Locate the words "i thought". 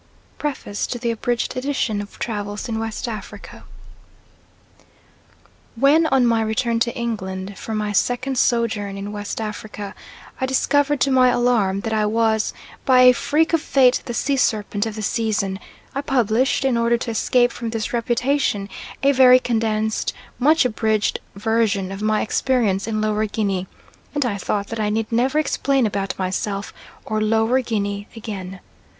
24.25-24.69